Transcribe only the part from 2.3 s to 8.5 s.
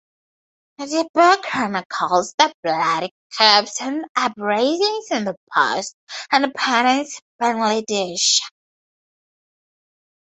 the bloody coups and uprisings in the post-independence Bangladesh.